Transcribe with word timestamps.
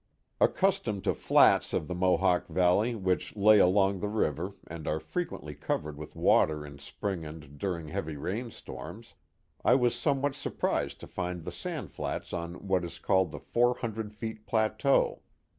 Ac 0.41 0.53
customed 0.53 1.03
to 1.03 1.13
flats 1.13 1.73
of 1.73 1.87
the 1.87 1.93
Mohawk 1.93 2.47
Valley 2.47 2.95
which 2.95 3.35
lay 3.35 3.59
along 3.59 3.99
the 3.99 4.07
river 4.09 4.55
and 4.65 4.87
are 4.87 4.99
frequently 4.99 5.53
covered 5.53 5.95
with 5.95 6.15
water 6.15 6.65
in 6.65 6.79
spring 6.79 7.23
and 7.23 7.59
during 7.59 7.89
heavy 7.89 8.15
rainstorms, 8.15 9.13
I 9.63 9.75
was 9.75 9.93
somewhat 9.93 10.33
surprised 10.33 10.99
to 11.01 11.07
find 11.07 11.45
the 11.45 11.51
sand 11.51 11.91
flats 11.91 12.33
on 12.33 12.67
what 12.67 12.83
is 12.83 12.97
called 12.97 13.29
the 13.29 13.39
four 13.39 13.75
hundred 13.75 14.15
feet 14.15 14.47
plateau. 14.47 15.21